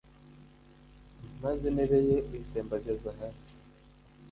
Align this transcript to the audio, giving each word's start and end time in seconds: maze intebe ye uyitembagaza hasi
maze 1.41 1.63
intebe 1.69 1.97
ye 2.07 2.17
uyitembagaza 2.31 3.09
hasi 3.17 3.51